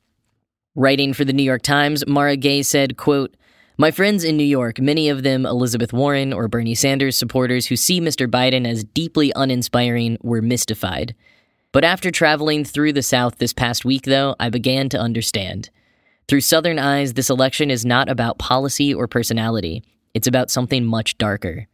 Writing 0.73 1.13
for 1.13 1.25
the 1.25 1.33
New 1.33 1.43
York 1.43 1.63
Times, 1.63 2.07
Mara 2.07 2.38
Gay 2.38 2.61
said, 2.61 2.95
quote, 2.95 3.35
my 3.81 3.89
friends 3.89 4.23
in 4.23 4.38
New 4.38 4.43
York, 4.43 4.79
many 4.79 5.09
of 5.09 5.23
them 5.23 5.43
Elizabeth 5.43 5.91
Warren 5.91 6.33
or 6.33 6.47
Bernie 6.47 6.75
Sanders 6.75 7.17
supporters 7.17 7.65
who 7.65 7.75
see 7.75 8.00
Mr. 8.00 8.27
Biden 8.27 8.67
as 8.67 8.83
deeply 8.83 9.33
uninspiring, 9.35 10.19
were 10.21 10.39
mystified. 10.39 11.15
But 11.71 11.83
after 11.83 12.11
traveling 12.11 12.63
through 12.63 12.93
the 12.93 13.01
South 13.01 13.39
this 13.39 13.53
past 13.53 13.83
week, 13.83 14.03
though, 14.03 14.35
I 14.39 14.51
began 14.51 14.88
to 14.89 15.00
understand. 15.00 15.71
Through 16.27 16.41
Southern 16.41 16.77
eyes, 16.77 17.13
this 17.13 17.31
election 17.31 17.71
is 17.71 17.83
not 17.83 18.07
about 18.07 18.38
policy 18.38 18.93
or 18.93 19.07
personality, 19.07 19.83
it's 20.13 20.27
about 20.27 20.51
something 20.51 20.85
much 20.85 21.17
darker. 21.17 21.67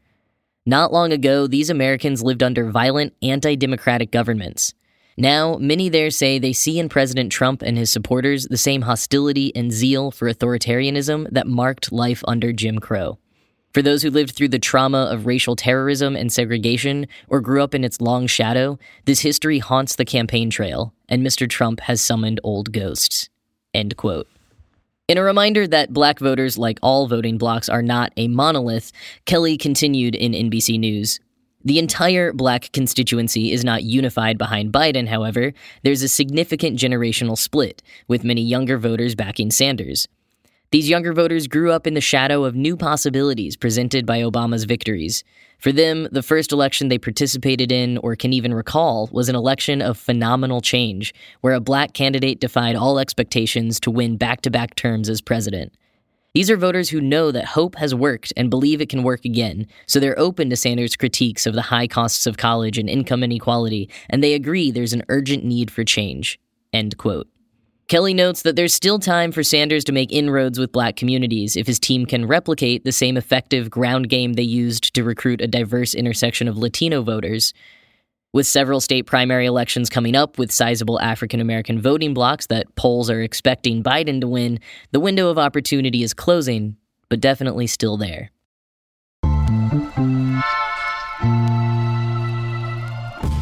Not 0.65 0.93
long 0.93 1.11
ago, 1.11 1.45
these 1.45 1.69
Americans 1.69 2.23
lived 2.23 2.41
under 2.41 2.71
violent, 2.71 3.15
anti 3.21 3.57
democratic 3.57 4.11
governments. 4.11 4.73
Now, 5.19 5.57
many 5.57 5.89
there 5.89 6.11
say 6.11 6.37
they 6.37 6.53
see 6.53 6.77
in 6.77 6.89
President 6.89 7.31
Trump 7.31 7.63
and 7.63 7.75
his 7.75 7.89
supporters 7.89 8.45
the 8.45 8.57
same 8.57 8.83
hostility 8.83 9.51
and 9.55 9.71
zeal 9.71 10.11
for 10.11 10.31
authoritarianism 10.31 11.27
that 11.31 11.47
marked 11.47 11.91
life 11.91 12.23
under 12.27 12.53
Jim 12.53 12.77
Crow. 12.77 13.17
For 13.73 13.81
those 13.81 14.03
who 14.03 14.11
lived 14.11 14.35
through 14.35 14.49
the 14.49 14.59
trauma 14.59 15.05
of 15.11 15.25
racial 15.25 15.55
terrorism 15.55 16.15
and 16.15 16.31
segregation 16.31 17.07
or 17.27 17.41
grew 17.41 17.63
up 17.63 17.73
in 17.73 17.83
its 17.83 17.99
long 17.99 18.27
shadow, 18.27 18.77
this 19.05 19.21
history 19.21 19.57
haunts 19.57 19.95
the 19.95 20.05
campaign 20.05 20.51
trail, 20.51 20.93
and 21.09 21.25
Mr. 21.25 21.49
Trump 21.49 21.81
has 21.81 21.99
summoned 21.99 22.39
old 22.43 22.71
ghosts. 22.71 23.29
End 23.73 23.97
quote. 23.97 24.27
In 25.07 25.17
a 25.17 25.23
reminder 25.23 25.65
that 25.67 25.93
black 25.93 26.19
voters, 26.19 26.57
like 26.57 26.79
all 26.83 27.07
voting 27.07 27.37
blocs, 27.37 27.69
are 27.69 27.81
not 27.81 28.13
a 28.17 28.27
monolith, 28.27 28.91
Kelley 29.25 29.57
continued 29.57 30.15
in 30.15 30.33
NBC 30.33 30.79
News. 30.79 31.19
The 31.67 31.79
entire 31.79 32.31
black 32.31 32.71
constituency 32.71 33.51
is 33.51 33.65
not 33.65 33.83
unified 33.83 34.37
behind 34.37 34.71
Biden, 34.71 35.09
however. 35.09 35.51
There's 35.83 36.01
a 36.01 36.07
significant 36.07 36.79
generational 36.79 37.37
split, 37.37 37.83
with 38.07 38.23
many 38.23 38.41
younger 38.41 38.77
voters 38.77 39.15
backing 39.15 39.51
Sanders. 39.51 40.07
These 40.71 40.87
younger 40.87 41.11
voters 41.11 41.49
grew 41.49 41.73
up 41.73 41.85
in 41.85 41.93
the 41.93 41.99
shadow 41.99 42.45
of 42.45 42.55
new 42.55 42.77
possibilities 42.77 43.57
presented 43.57 44.05
by 44.05 44.21
Obama's 44.21 44.63
victories. 44.63 45.25
For 45.59 45.73
them, 45.73 46.07
the 46.09 46.23
first 46.23 46.53
election 46.53 46.87
they 46.87 46.97
participated 46.97 47.69
in 47.69 47.97
or 47.97 48.15
can 48.15 48.31
even 48.31 48.53
recall 48.53 49.09
was 49.11 49.27
an 49.27 49.35
election 49.35 49.81
of 49.81 49.97
phenomenal 49.97 50.61
change, 50.61 51.13
where 51.41 51.53
a 51.53 51.59
black 51.59 51.91
candidate 51.91 52.39
defied 52.39 52.77
all 52.77 52.97
expectations 52.97 53.77
to 53.81 53.91
win 53.91 54.15
back 54.15 54.39
to 54.43 54.49
back 54.49 54.75
terms 54.75 55.09
as 55.09 55.19
president. 55.19 55.73
These 56.37 56.51
are 56.51 56.55
voters 56.55 56.89
who 56.89 57.01
know 57.01 57.31
that 57.31 57.45
hope 57.45 57.77
has 57.77 57.95
worked 57.95 58.31
and 58.37 58.51
believe 58.51 58.79
it 58.79 58.89
can 58.89 59.01
work 59.01 59.25
again, 59.25 59.65
so 59.87 59.99
they're 59.99 60.19
open 60.19 60.51
to 60.51 60.55
Sanders' 60.55 60.95
critiques 60.95 61.47
of 61.47 61.55
the 61.55 61.63
high 61.63 61.87
costs 61.87 62.27
of 62.27 62.37
college 62.37 62.77
and 62.77 62.87
income 62.87 63.23
inequality, 63.23 63.89
and 64.07 64.23
they 64.23 64.35
agree 64.35 64.69
there's 64.69 64.93
an 64.93 65.01
urgent 65.09 65.43
need 65.43 65.71
for 65.71 65.83
change. 65.83 66.39
End 66.71 66.95
quote. 66.99 67.27
Kelley 67.87 68.13
notes 68.13 68.43
that 68.43 68.55
there's 68.55 68.75
still 68.75 68.99
time 68.99 69.31
for 69.31 69.41
Sanders 69.41 69.83
to 69.85 69.91
make 69.91 70.11
inroads 70.11 70.59
with 70.59 70.71
black 70.71 70.95
communities 70.95 71.57
if 71.57 71.65
his 71.65 71.79
team 71.79 72.05
can 72.05 72.27
replicate 72.27 72.83
the 72.83 72.91
same 72.91 73.17
effective 73.17 73.71
ground 73.71 74.07
game 74.07 74.33
they 74.33 74.43
used 74.43 74.93
to 74.93 75.03
recruit 75.03 75.41
a 75.41 75.47
diverse 75.47 75.95
intersection 75.95 76.47
of 76.47 76.55
Latino 76.55 77.01
voters. 77.01 77.51
With 78.33 78.45
several 78.45 78.81
state 78.81 79.03
primary 79.05 79.45
elections 79.45 79.89
coming 79.89 80.15
up 80.15 80.37
with 80.37 80.51
sizable 80.51 80.99
African 80.99 81.39
American 81.39 81.81
voting 81.81 82.13
blocks 82.13 82.47
that 82.47 82.75
polls 82.75 83.09
are 83.09 83.21
expecting 83.21 83.81
Biden 83.81 84.19
to 84.21 84.27
win, 84.27 84.59
the 84.91 84.99
window 84.99 85.29
of 85.29 85.37
opportunity 85.37 86.03
is 86.03 86.13
closing, 86.13 86.75
but 87.09 87.21
definitely 87.21 87.67
still 87.67 87.95
there. 87.95 88.31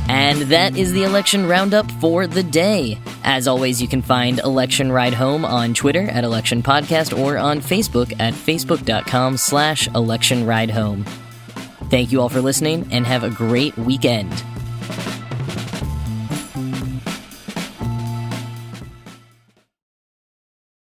And 0.08 0.42
that 0.44 0.78
is 0.78 0.94
the 0.94 1.04
election 1.04 1.48
roundup 1.48 1.90
for 1.94 2.28
the 2.28 2.44
day. 2.44 3.00
As 3.24 3.48
always, 3.48 3.82
you 3.82 3.88
can 3.88 4.04
find 4.04 4.40
Election 4.40 4.92
Ride 4.92 5.16
Home 5.16 5.44
on 5.44 5.74
Twitter 5.74 6.04
at 6.04 6.24
Election 6.24 6.62
Podcast 6.62 7.18
or 7.18 7.38
on 7.38 7.60
Facebook 7.60 8.14
at 8.20 8.34
facebook.com 8.34 9.38
slash 9.38 9.88
election 9.90 10.46
ride 10.46 10.70
home. 10.70 11.04
Thank 11.90 12.12
you 12.12 12.22
all 12.22 12.30
for 12.30 12.42
listening 12.42 12.88
and 12.92 13.06
have 13.06 13.24
a 13.24 13.30
great 13.30 13.76
weekend. 13.78 14.32
Thank 14.88 15.08
you. 15.08 15.15